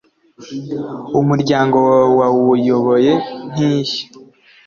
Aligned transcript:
Umuryango 1.19 1.75
wawe 1.91 2.13
wawuyoboye 2.19 3.11
nk’ishyo 3.51 4.05